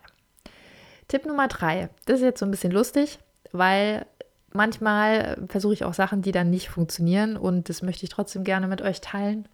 Tipp 1.08 1.25
Nummer 1.25 1.48
drei, 1.48 1.89
das 2.05 2.17
ist 2.17 2.24
jetzt 2.24 2.39
so 2.39 2.46
ein 2.46 2.51
bisschen 2.51 2.72
lustig, 2.72 3.20
weil 3.51 4.05
manchmal 4.51 5.38
versuche 5.48 5.74
ich 5.74 5.84
auch 5.84 5.94
Sachen, 5.94 6.22
die 6.22 6.32
dann 6.32 6.50
nicht 6.50 6.70
funktionieren 6.70 7.38
und 7.38 7.70
das 7.70 7.82
möchte 7.82 8.03
ich 8.05 8.10
trotzdem 8.10 8.44
gerne 8.44 8.67
mit 8.67 8.82
euch 8.82 9.01
teilen. 9.01 9.48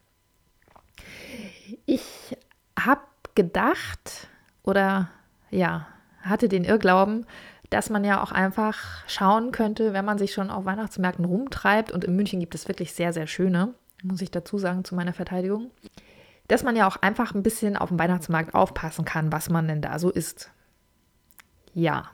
Ich 1.85 2.37
habe 2.79 3.01
gedacht 3.35 4.27
oder 4.63 5.09
ja, 5.49 5.87
hatte 6.21 6.47
den 6.47 6.63
Irrglauben, 6.63 7.25
dass 7.71 7.89
man 7.89 8.03
ja 8.03 8.21
auch 8.21 8.33
einfach 8.33 8.77
schauen 9.07 9.51
könnte, 9.51 9.93
wenn 9.93 10.05
man 10.05 10.17
sich 10.17 10.33
schon 10.33 10.51
auf 10.51 10.65
Weihnachtsmärkten 10.65 11.25
rumtreibt. 11.25 11.91
Und 11.91 12.03
in 12.03 12.15
München 12.15 12.41
gibt 12.41 12.53
es 12.53 12.67
wirklich 12.67 12.93
sehr, 12.93 13.13
sehr 13.13 13.27
schöne, 13.27 13.73
muss 14.03 14.21
ich 14.21 14.29
dazu 14.29 14.57
sagen, 14.57 14.83
zu 14.83 14.93
meiner 14.93 15.13
Verteidigung. 15.13 15.71
Dass 16.49 16.63
man 16.63 16.75
ja 16.75 16.85
auch 16.85 16.97
einfach 16.97 17.33
ein 17.33 17.43
bisschen 17.43 17.77
auf 17.77 17.87
dem 17.87 17.97
Weihnachtsmarkt 17.97 18.53
aufpassen 18.53 19.05
kann, 19.05 19.31
was 19.31 19.49
man 19.49 19.69
denn 19.69 19.81
da 19.81 19.99
so 19.99 20.09
isst. 20.09 20.51
Ja, 21.73 22.11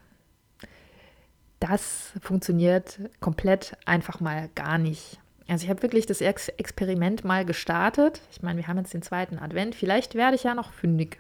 das 1.60 2.14
funktioniert 2.22 3.00
komplett 3.20 3.76
einfach 3.86 4.20
mal 4.20 4.50
gar 4.54 4.78
nicht. 4.78 5.20
Also 5.48 5.64
ich 5.64 5.72
habe 5.72 5.82
wirklich 5.82 6.06
das 6.06 6.22
Ex 6.22 6.50
Experiment 6.50 7.26
mal 7.26 7.46
gestartet. 7.46 8.22
Ich 8.30 8.44
meine, 8.44 8.58
wir 8.58 8.68
haben 8.68 8.78
jetzt 8.78 8.94
den 8.94 9.02
zweiten 9.02 9.40
Advent. 9.40 9.74
Vielleicht 9.74 10.14
werde 10.14 10.36
ich 10.36 10.44
ja 10.44 10.54
noch 10.54 10.72
fündig. 10.72 11.20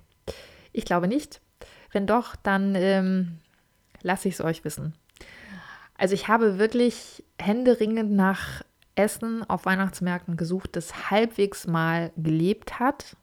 Ich 0.73 0.85
glaube 0.85 1.07
nicht. 1.07 1.41
Wenn 1.91 2.05
doch, 2.05 2.35
dann 2.35 2.75
ähm, 2.75 3.39
lasse 4.01 4.27
ich 4.27 4.35
es 4.35 4.41
euch 4.41 4.63
wissen. 4.65 4.93
Also 5.97 6.13
ich 6.13 6.27
habe 6.27 6.59
wirklich 6.59 7.23
händeringend 7.39 8.11
nach 8.11 8.61
Essen 8.95 9.47
auf 9.47 9.65
Weihnachtsmärkten 9.65 10.37
gesucht, 10.37 10.75
das 10.75 11.11
halbwegs 11.11 11.67
mal 11.67 12.11
gelebt 12.17 12.79
hat, 12.79 13.15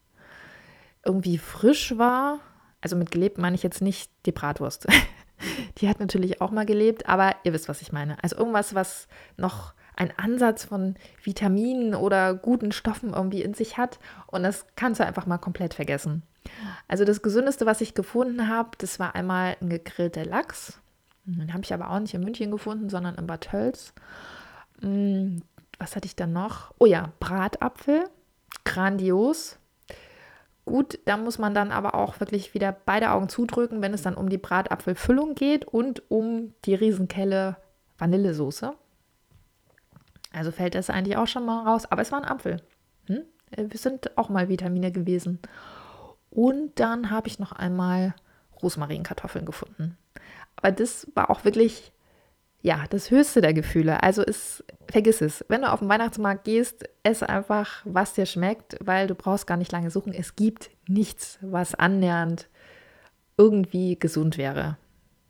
irgendwie 1.05 1.39
frisch 1.39 1.97
war. 1.99 2.41
Also 2.81 2.97
mit 2.97 3.11
gelebt 3.11 3.39
meine 3.39 3.57
ich 3.57 3.63
jetzt 3.63 3.83
nicht 3.83 4.11
die 4.27 4.33
Bratwurst. 4.33 4.87
die 5.79 5.89
hat 5.89 6.01
natürlich 6.01 6.41
auch 6.41 6.51
mal 6.51 6.67
gelebt, 6.67 7.09
aber 7.09 7.35
ihr 7.45 7.53
wisst, 7.53 7.69
was 7.69 7.83
ich 7.83 7.93
meine. 7.93 8.23
Also 8.23 8.37
irgendwas, 8.37 8.75
was 8.75 9.09
noch 9.37 9.75
einen 9.97 10.13
Ansatz 10.17 10.65
von 10.65 10.97
Vitaminen 11.23 11.95
oder 11.95 12.35
guten 12.35 12.73
Stoffen 12.73 13.13
irgendwie 13.13 13.43
in 13.43 13.55
sich 13.55 13.79
hat. 13.79 13.99
Und 14.27 14.43
das 14.43 14.67
kannst 14.77 15.01
du 15.01 15.07
einfach 15.07 15.27
mal 15.27 15.39
komplett 15.39 15.75
vergessen. 15.75 16.23
Also 16.89 17.05
das 17.05 17.23
Gesündeste, 17.23 17.67
was 17.67 17.81
ich 17.81 17.95
gefunden 17.95 18.49
habe, 18.49 18.71
das 18.79 18.99
war 18.99 19.15
einmal 19.15 19.57
ein 19.61 19.71
gegrillter 19.71 20.25
Lachs. 20.25 20.81
Den 21.25 21.53
habe 21.55 21.65
ich 21.65 21.73
aber 21.73 21.91
auch 21.91 21.99
nicht 21.99 22.15
in 22.15 22.23
München 22.23 22.51
gefunden, 22.51 22.91
sondern 22.91 23.15
in 23.15 23.27
Bad 23.27 23.49
Tölz. 23.51 23.95
Mm, 24.81 25.39
was 25.79 25.97
hatte 25.97 26.07
ich 26.07 26.17
dann 26.17 26.33
noch? 26.33 26.75
Oh 26.79 26.87
ja, 26.87 27.13
Bratapfel. 27.19 28.05
Grandios. 28.65 29.59
Gut, 30.67 30.99
da 31.05 31.17
muss 31.17 31.39
man 31.39 31.55
dann 31.55 31.73
aber 31.73 31.95
auch 31.95 32.21
wirklich 32.21 32.55
wieder 32.55 32.73
beide 32.73 33.11
Augen 33.11 33.29
zudrücken, 33.29 33.83
wenn 33.83 33.93
es 33.93 34.03
dann 34.03 34.15
um 34.15 34.31
die 34.31 34.39
Bratapfelfüllung 34.39 35.35
geht 35.35 35.67
und 35.67 36.11
um 36.11 36.55
die 36.65 36.75
Riesenkelle 36.75 37.57
Vanillesoße. 37.99 38.75
Also 40.35 40.51
fällt 40.51 40.75
das 40.75 40.91
eigentlich 40.91 41.17
auch 41.17 41.27
schon 41.27 41.47
mal 41.47 41.65
raus. 41.65 41.87
Aber 41.91 42.03
es 42.03 42.13
war 42.13 42.23
ein 42.23 42.29
Apfel. 42.29 42.61
Hm? 43.07 43.23
Äh, 43.51 43.65
wir 43.69 43.79
sind 43.79 44.17
auch 44.17 44.29
mal 44.29 44.49
Vitamine 44.49 44.93
gewesen. 44.93 45.39
Und 46.31 46.81
dann 46.81 47.11
habe 47.11 47.29
ich 47.29 47.39
noch 47.39 47.53
einmal 47.53 48.15
Rosmarinkartoffeln 48.63 49.47
gefunden. 49.47 49.97
Aber 50.57 50.73
das 50.73 51.07
war 51.15 51.31
auch 51.31 51.45
wirklich, 51.45 51.93
ja, 52.63 52.85
das 52.91 53.11
höchste 53.11 53.41
der 53.41 53.55
Gefühle. 53.55 54.03
Also 54.03 54.23
ist, 54.23 54.65
vergiss 54.91 55.21
es. 55.21 55.45
Wenn 55.49 55.63
du 55.63 55.73
auf 55.73 55.81
den 55.81 55.89
Weihnachtsmarkt 55.89 56.45
gehst, 56.45 56.89
esse 57.03 57.29
einfach, 57.29 57.83
was 57.85 58.15
dir 58.15 58.27
schmeckt, 58.27 58.77
weil 58.81 59.07
du 59.07 59.15
brauchst 59.15 59.47
gar 59.47 59.57
nicht 59.57 59.73
lange 59.73 59.91
suchen. 59.91 60.13
Es 60.13 60.35
gibt 60.35 60.71
nichts, 60.89 61.39
was 61.41 61.75
annähernd 61.75 62.49
irgendwie 63.37 63.99
gesund 63.99 64.39
wäre. 64.39 64.79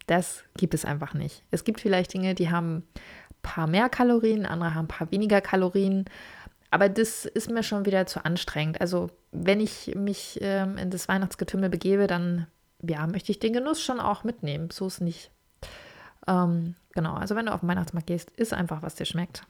Das 0.06 0.44
gibt 0.56 0.74
es 0.74 0.84
einfach 0.84 1.14
nicht. 1.14 1.44
Es 1.50 1.64
gibt 1.64 1.80
vielleicht 1.80 2.12
Dinge, 2.12 2.34
die 2.34 2.50
haben 2.50 2.86
paar 3.44 3.68
mehr 3.68 3.88
Kalorien, 3.88 4.46
andere 4.46 4.74
haben 4.74 4.86
ein 4.86 4.88
paar 4.88 5.12
weniger 5.12 5.40
Kalorien. 5.40 6.06
Aber 6.70 6.88
das 6.88 7.24
ist 7.24 7.48
mir 7.48 7.62
schon 7.62 7.86
wieder 7.86 8.06
zu 8.06 8.24
anstrengend. 8.24 8.80
Also 8.80 9.10
wenn 9.30 9.60
ich 9.60 9.94
mich 9.94 10.40
ähm, 10.42 10.76
in 10.76 10.90
das 10.90 11.06
Weihnachtsgetümmel 11.06 11.70
begebe, 11.70 12.08
dann 12.08 12.48
ja, 12.82 13.06
möchte 13.06 13.30
ich 13.30 13.38
den 13.38 13.52
Genuss 13.52 13.80
schon 13.80 14.00
auch 14.00 14.24
mitnehmen. 14.24 14.70
So 14.70 14.88
ist 14.88 15.00
nicht. 15.00 15.30
Ähm, 16.26 16.74
genau, 16.92 17.14
also 17.14 17.36
wenn 17.36 17.46
du 17.46 17.52
auf 17.52 17.60
den 17.60 17.68
Weihnachtsmarkt 17.68 18.08
gehst, 18.08 18.30
isst 18.32 18.52
einfach, 18.54 18.82
was 18.82 18.96
dir 18.96 19.04
schmeckt. 19.04 19.44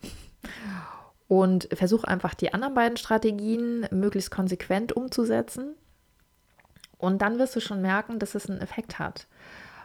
Und 1.27 1.69
versuch 1.73 2.05
einfach 2.05 2.35
die 2.35 2.53
anderen 2.53 2.75
beiden 2.75 2.99
Strategien 2.99 3.87
möglichst 3.91 4.31
konsequent 4.31 4.93
umzusetzen. 4.93 5.75
Und 6.99 7.23
dann 7.23 7.39
wirst 7.39 7.57
du 7.57 7.61
schon 7.61 7.81
merken, 7.81 8.19
dass 8.19 8.35
es 8.35 8.49
einen 8.49 8.61
Effekt 8.61 8.99
hat. 8.99 9.27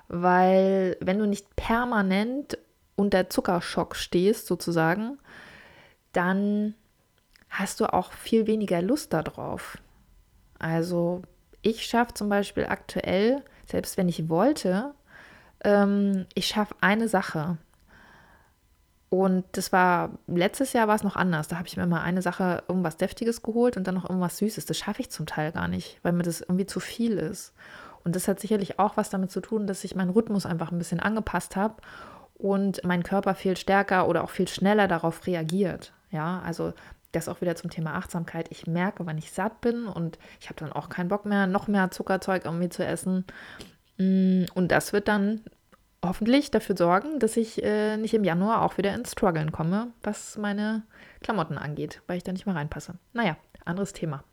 Weil 0.09 0.97
wenn 0.99 1.19
du 1.19 1.25
nicht 1.25 1.55
permanent 1.55 2.57
unter 2.99 3.29
Zuckerschock 3.29 3.95
stehst, 3.95 4.45
sozusagen, 4.45 5.17
dann 6.11 6.75
hast 7.49 7.79
du 7.79 7.91
auch 7.91 8.11
viel 8.11 8.45
weniger 8.45 8.81
Lust 8.81 9.13
darauf. 9.13 9.77
Also 10.59 11.21
ich 11.61 11.85
schaffe 11.85 12.13
zum 12.13 12.27
Beispiel 12.27 12.65
aktuell, 12.65 13.41
selbst 13.65 13.97
wenn 13.97 14.09
ich 14.09 14.27
wollte, 14.27 14.93
ähm, 15.63 16.25
ich 16.33 16.47
schaffe 16.47 16.75
eine 16.81 17.07
Sache. 17.07 17.57
Und 19.09 19.45
das 19.53 19.71
war, 19.71 20.11
letztes 20.27 20.73
Jahr 20.73 20.87
war 20.87 20.95
es 20.95 21.03
noch 21.03 21.15
anders. 21.15 21.47
Da 21.47 21.57
habe 21.57 21.67
ich 21.67 21.77
mir 21.77 21.87
mal 21.87 22.01
eine 22.01 22.21
Sache, 22.21 22.63
irgendwas 22.67 22.97
Deftiges 22.97 23.41
geholt 23.41 23.77
und 23.77 23.87
dann 23.87 23.95
noch 23.95 24.07
irgendwas 24.07 24.37
Süßes. 24.37 24.65
Das 24.65 24.77
schaffe 24.77 25.01
ich 25.01 25.09
zum 25.09 25.25
Teil 25.25 25.53
gar 25.53 25.67
nicht, 25.69 25.99
weil 26.03 26.11
mir 26.11 26.23
das 26.23 26.41
irgendwie 26.41 26.67
zu 26.67 26.79
viel 26.79 27.17
ist. 27.17 27.53
Und 28.03 28.15
das 28.15 28.27
hat 28.27 28.39
sicherlich 28.39 28.77
auch 28.77 28.97
was 28.97 29.09
damit 29.09 29.31
zu 29.31 29.39
tun, 29.39 29.67
dass 29.67 29.83
ich 29.83 29.95
meinen 29.95 30.11
Rhythmus 30.11 30.45
einfach 30.45 30.71
ein 30.71 30.77
bisschen 30.77 30.99
angepasst 30.99 31.55
habe 31.55 31.75
und 32.39 32.81
mein 32.83 33.03
Körper 33.03 33.35
viel 33.35 33.55
stärker 33.57 34.07
oder 34.07 34.23
auch 34.23 34.29
viel 34.31 34.47
schneller 34.47 34.87
darauf 34.87 35.27
reagiert. 35.27 35.93
Ja, 36.09 36.41
also 36.43 36.73
das 37.11 37.27
auch 37.27 37.41
wieder 37.41 37.55
zum 37.55 37.69
Thema 37.69 37.95
Achtsamkeit. 37.95 38.47
Ich 38.49 38.65
merke, 38.65 39.05
wann 39.05 39.17
ich 39.17 39.31
satt 39.31 39.61
bin 39.61 39.85
und 39.85 40.17
ich 40.39 40.47
habe 40.47 40.59
dann 40.59 40.71
auch 40.71 40.89
keinen 40.89 41.09
Bock 41.09 41.25
mehr, 41.25 41.47
noch 41.47 41.67
mehr 41.67 41.91
Zuckerzeug 41.91 42.45
irgendwie 42.45 42.69
zu 42.69 42.85
essen. 42.85 43.25
Mm, 43.97 44.45
und 44.53 44.71
das 44.71 44.93
wird 44.93 45.07
dann 45.07 45.41
hoffentlich 46.03 46.49
dafür 46.49 46.77
sorgen, 46.77 47.19
dass 47.19 47.35
ich 47.35 47.61
äh, 47.61 47.97
nicht 47.97 48.13
im 48.13 48.23
Januar 48.23 48.61
auch 48.61 48.77
wieder 48.77 48.93
ins 48.93 49.11
Struggeln 49.11 49.51
komme, 49.51 49.87
was 50.01 50.37
meine 50.37 50.83
Klamotten 51.21 51.57
angeht, 51.57 52.01
weil 52.07 52.17
ich 52.17 52.23
da 52.23 52.31
nicht 52.31 52.45
mehr 52.45 52.55
reinpasse. 52.55 52.93
Naja, 53.11 53.35
anderes 53.65 53.91
Thema. 53.91 54.23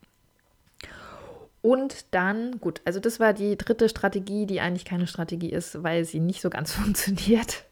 Und 1.60 2.14
dann, 2.14 2.60
gut, 2.60 2.80
also 2.84 3.00
das 3.00 3.18
war 3.18 3.32
die 3.32 3.58
dritte 3.58 3.88
Strategie, 3.88 4.46
die 4.46 4.60
eigentlich 4.60 4.84
keine 4.84 5.08
Strategie 5.08 5.50
ist, 5.50 5.82
weil 5.82 6.04
sie 6.04 6.20
nicht 6.20 6.40
so 6.40 6.50
ganz 6.50 6.72
funktioniert. 6.74 7.64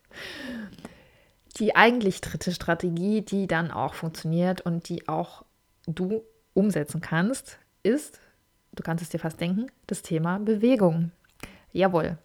Die 1.58 1.76
eigentlich 1.76 2.20
dritte 2.20 2.52
Strategie, 2.52 3.22
die 3.22 3.46
dann 3.46 3.70
auch 3.70 3.94
funktioniert 3.94 4.62
und 4.62 4.88
die 4.88 5.08
auch 5.08 5.44
du 5.86 6.24
umsetzen 6.52 7.00
kannst, 7.00 7.58
ist, 7.82 8.20
du 8.72 8.82
kannst 8.82 9.02
es 9.02 9.10
dir 9.10 9.18
fast 9.18 9.40
denken, 9.40 9.66
das 9.86 10.02
Thema 10.02 10.38
Bewegung. 10.38 11.12
Jawohl, 11.72 12.18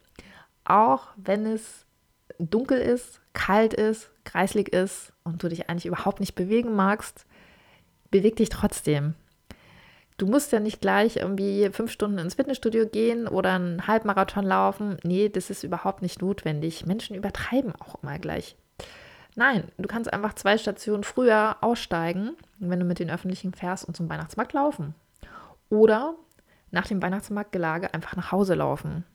auch 0.64 1.08
wenn 1.18 1.46
es 1.46 1.86
dunkel 2.40 2.80
ist, 2.80 3.22
kalt 3.34 3.74
ist, 3.74 4.12
kreislig 4.24 4.70
ist 4.70 5.14
und 5.24 5.44
du 5.44 5.50
dich 5.50 5.70
eigentlich 5.70 5.86
überhaupt 5.86 6.20
nicht 6.20 6.36
bewegen 6.36 6.76
magst, 6.76 7.26
beweg 8.12 8.36
dich 8.38 8.50
trotzdem. 8.50 9.16
Du 10.20 10.28
musst 10.28 10.52
ja 10.52 10.60
nicht 10.60 10.82
gleich 10.82 11.16
irgendwie 11.16 11.70
fünf 11.72 11.92
Stunden 11.92 12.18
ins 12.18 12.34
Fitnessstudio 12.34 12.86
gehen 12.88 13.26
oder 13.26 13.54
einen 13.54 13.88
Halbmarathon 13.88 14.46
laufen. 14.46 14.98
Nee, 15.04 15.30
das 15.30 15.50
ist 15.50 15.64
überhaupt 15.64 16.02
nicht 16.02 16.22
notwendig. 16.22 16.86
Menschen 16.86 17.16
übertreiben 17.16 17.74
auch 17.80 18.04
immer 18.04 18.20
gleich. 18.20 18.58
Nein, 19.36 19.64
du 19.78 19.88
kannst 19.88 20.12
einfach 20.12 20.34
zwei 20.34 20.58
Stationen 20.58 21.06
früher 21.06 21.56
aussteigen, 21.62 22.36
wenn 22.58 22.82
du 22.82 22.86
mit 22.86 23.00
den 23.00 23.10
Öffentlichen 23.10 23.54
fährst 23.54 23.86
und 23.86 23.96
zum 23.96 24.10
Weihnachtsmarkt 24.10 24.52
laufen. 24.52 24.94
Oder 25.70 26.16
nach 26.70 26.86
dem 26.86 27.02
Weihnachtsmarktgelage 27.02 27.94
einfach 27.94 28.18
nach 28.18 28.34
Hause 28.34 28.56
laufen. 28.56 29.06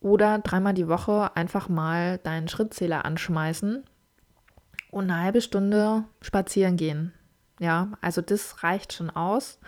Oder 0.00 0.40
dreimal 0.40 0.74
die 0.74 0.88
Woche 0.88 1.36
einfach 1.36 1.68
mal 1.68 2.18
deinen 2.18 2.48
Schrittzähler 2.48 3.04
anschmeißen 3.04 3.84
und 4.90 5.04
eine 5.04 5.22
halbe 5.22 5.40
Stunde 5.40 6.02
spazieren 6.20 6.76
gehen. 6.76 7.12
Ja, 7.60 7.92
also 8.00 8.22
das 8.22 8.64
reicht 8.64 8.92
schon 8.92 9.10
aus. 9.10 9.60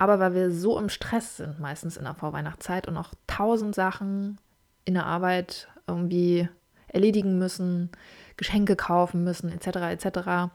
Aber 0.00 0.20
weil 0.20 0.32
wir 0.32 0.52
so 0.52 0.78
im 0.78 0.90
Stress 0.90 1.38
sind, 1.38 1.58
meistens 1.58 1.96
in 1.96 2.04
der 2.04 2.14
Vorweihnachtszeit 2.14 2.86
und 2.86 2.96
auch 2.96 3.14
tausend 3.26 3.74
Sachen 3.74 4.38
in 4.84 4.94
der 4.94 5.06
Arbeit 5.06 5.66
irgendwie 5.88 6.48
erledigen 6.86 7.36
müssen, 7.36 7.90
Geschenke 8.36 8.76
kaufen 8.76 9.24
müssen, 9.24 9.50
etc., 9.50 10.06
etc., 10.06 10.52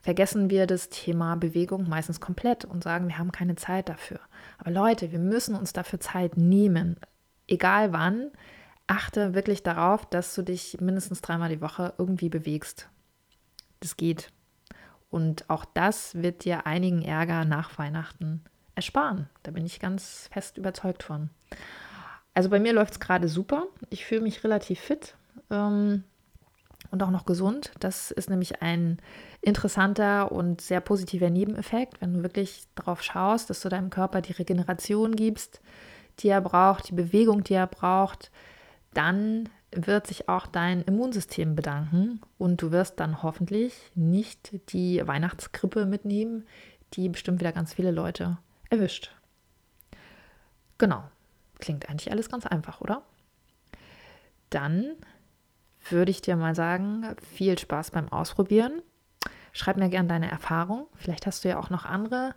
vergessen 0.00 0.48
wir 0.48 0.66
das 0.66 0.88
Thema 0.88 1.36
Bewegung 1.36 1.86
meistens 1.86 2.22
komplett 2.22 2.64
und 2.64 2.82
sagen, 2.82 3.06
wir 3.08 3.18
haben 3.18 3.32
keine 3.32 3.56
Zeit 3.56 3.90
dafür. 3.90 4.18
Aber 4.56 4.70
Leute, 4.70 5.12
wir 5.12 5.18
müssen 5.18 5.56
uns 5.56 5.74
dafür 5.74 6.00
Zeit 6.00 6.38
nehmen. 6.38 6.96
Egal 7.46 7.92
wann, 7.92 8.30
achte 8.86 9.34
wirklich 9.34 9.62
darauf, 9.62 10.06
dass 10.06 10.34
du 10.34 10.40
dich 10.40 10.80
mindestens 10.80 11.20
dreimal 11.20 11.50
die 11.50 11.60
Woche 11.60 11.92
irgendwie 11.98 12.30
bewegst. 12.30 12.88
Das 13.80 13.98
geht. 13.98 14.32
Und 15.10 15.50
auch 15.50 15.66
das 15.66 16.14
wird 16.14 16.46
dir 16.46 16.64
einigen 16.64 17.02
Ärger 17.02 17.44
nach 17.44 17.76
Weihnachten 17.76 18.42
ersparen. 18.76 19.28
Da 19.42 19.50
bin 19.50 19.66
ich 19.66 19.80
ganz 19.80 20.28
fest 20.30 20.58
überzeugt 20.58 21.02
von. 21.02 21.30
Also 22.34 22.50
bei 22.50 22.60
mir 22.60 22.72
läuft 22.72 22.92
es 22.92 23.00
gerade 23.00 23.28
super. 23.28 23.66
Ich 23.90 24.04
fühle 24.04 24.20
mich 24.20 24.44
relativ 24.44 24.78
fit 24.78 25.16
ähm, 25.50 26.04
und 26.90 27.02
auch 27.02 27.10
noch 27.10 27.24
gesund. 27.24 27.72
Das 27.80 28.10
ist 28.10 28.28
nämlich 28.30 28.60
ein 28.62 28.98
interessanter 29.40 30.30
und 30.30 30.60
sehr 30.60 30.80
positiver 30.80 31.30
Nebeneffekt, 31.30 32.00
wenn 32.00 32.12
du 32.12 32.22
wirklich 32.22 32.64
darauf 32.74 33.02
schaust, 33.02 33.48
dass 33.48 33.62
du 33.62 33.68
deinem 33.68 33.90
Körper 33.90 34.20
die 34.20 34.32
Regeneration 34.32 35.16
gibst, 35.16 35.60
die 36.18 36.28
er 36.28 36.42
braucht, 36.42 36.88
die 36.90 36.94
Bewegung, 36.94 37.42
die 37.42 37.54
er 37.54 37.66
braucht, 37.66 38.30
dann 38.92 39.48
wird 39.72 40.06
sich 40.06 40.28
auch 40.28 40.46
dein 40.46 40.82
Immunsystem 40.82 41.54
bedanken 41.54 42.20
und 42.38 42.62
du 42.62 42.70
wirst 42.70 43.00
dann 43.00 43.22
hoffentlich 43.22 43.92
nicht 43.94 44.72
die 44.72 45.06
Weihnachtsgrippe 45.06 45.86
mitnehmen, 45.86 46.46
die 46.94 47.08
bestimmt 47.08 47.40
wieder 47.40 47.52
ganz 47.52 47.74
viele 47.74 47.90
Leute 47.90 48.38
erwischt. 48.70 49.14
Genau, 50.78 51.04
klingt 51.58 51.88
eigentlich 51.88 52.10
alles 52.10 52.28
ganz 52.28 52.46
einfach, 52.46 52.80
oder? 52.80 53.02
Dann 54.50 54.96
würde 55.88 56.10
ich 56.10 56.20
dir 56.20 56.36
mal 56.36 56.54
sagen, 56.54 57.06
viel 57.34 57.58
Spaß 57.58 57.90
beim 57.90 58.08
Ausprobieren. 58.10 58.82
Schreib 59.52 59.76
mir 59.76 59.88
gerne 59.88 60.08
deine 60.08 60.30
Erfahrung. 60.30 60.86
Vielleicht 60.94 61.26
hast 61.26 61.44
du 61.44 61.48
ja 61.48 61.58
auch 61.58 61.70
noch 61.70 61.84
andere 61.84 62.34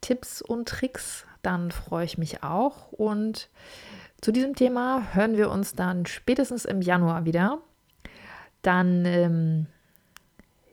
Tipps 0.00 0.42
und 0.42 0.68
Tricks. 0.68 1.26
Dann 1.42 1.70
freue 1.70 2.04
ich 2.04 2.18
mich 2.18 2.42
auch. 2.42 2.90
Und 2.92 3.50
zu 4.20 4.32
diesem 4.32 4.54
Thema 4.54 5.14
hören 5.14 5.36
wir 5.36 5.50
uns 5.50 5.74
dann 5.74 6.06
spätestens 6.06 6.64
im 6.64 6.80
Januar 6.80 7.24
wieder. 7.24 7.58
Dann, 8.62 9.04
ähm, 9.04 9.66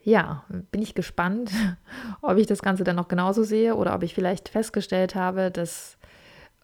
ja, 0.04 0.44
bin 0.72 0.82
ich 0.82 0.96
gespannt, 0.96 1.52
ob 2.22 2.38
ich 2.38 2.48
das 2.48 2.62
Ganze 2.62 2.84
dann 2.84 2.98
noch 2.98 3.08
genauso 3.08 3.44
sehe 3.44 3.76
oder 3.76 3.96
ob 3.96 4.04
ich 4.04 4.14
vielleicht 4.14 4.50
festgestellt 4.50 5.16
habe, 5.16 5.50
dass 5.50 5.98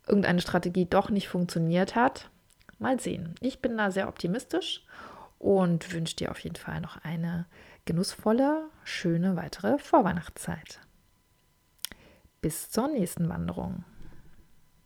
irgendeine 0.07 0.41
Strategie 0.41 0.85
doch 0.85 1.09
nicht 1.09 1.29
funktioniert 1.29 1.95
hat. 1.95 2.29
Mal 2.79 2.99
sehen. 2.99 3.35
Ich 3.41 3.61
bin 3.61 3.77
da 3.77 3.91
sehr 3.91 4.07
optimistisch 4.07 4.83
und 5.37 5.93
wünsche 5.93 6.15
dir 6.15 6.31
auf 6.31 6.39
jeden 6.39 6.55
Fall 6.55 6.81
noch 6.81 6.97
eine 7.03 7.45
genussvolle, 7.85 8.69
schöne 8.83 9.35
weitere 9.35 9.77
Vorweihnachtszeit. 9.79 10.79
Bis 12.41 12.69
zur 12.69 12.87
nächsten 12.87 13.27
Wanderung. 13.29 13.83